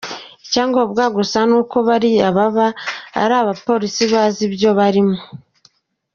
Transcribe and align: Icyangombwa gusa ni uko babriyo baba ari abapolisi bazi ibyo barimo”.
Icyangombwa 0.45 1.03
gusa 1.17 1.39
ni 1.49 1.55
uko 1.61 1.75
babriyo 1.87 2.27
baba 2.37 2.67
ari 3.21 3.33
abapolisi 3.41 4.03
bazi 4.13 4.41
ibyo 4.47 4.69
barimo”. 4.79 5.19